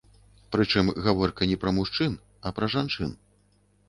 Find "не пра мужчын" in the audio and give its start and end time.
1.51-2.15